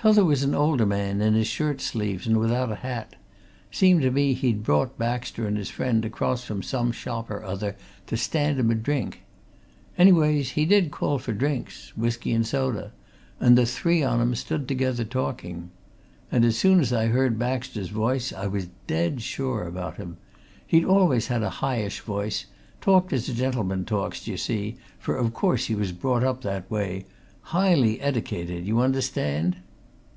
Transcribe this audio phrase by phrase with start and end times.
[0.00, 3.16] T'other was an older man, in his shirt sleeves and without a hat
[3.72, 7.74] seemed to me he'd brought Baxter and his friend across from some shop or other
[8.06, 9.22] to stand 'em a drink.
[9.98, 12.92] Anyways, he did call for drinks whisky and soda
[13.40, 15.72] and the three on 'em stood together talking.
[16.30, 20.18] And as soon as I heard Baxter's voice, I was dead sure about him
[20.64, 22.46] he'd always a highish voice,
[22.80, 27.04] talked as gentlemen talks, d'ye see, for, of course, he was brought up that way
[27.40, 29.56] high eddicated, you understand?"